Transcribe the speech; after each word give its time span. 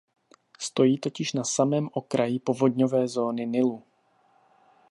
Stojí 0.59 0.97
totiž 0.97 1.33
na 1.33 1.43
samém 1.43 1.89
okraji 1.93 2.39
povodňové 2.39 3.07
zóny 3.07 3.47
Nilu. 3.47 3.83